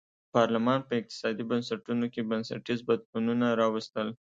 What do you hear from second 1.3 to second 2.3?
بنسټونو کې